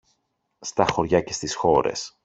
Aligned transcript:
στα 0.59 0.85
χωριά 0.87 1.21
και 1.21 1.33
στις 1.33 1.55
χώρες. 1.55 2.19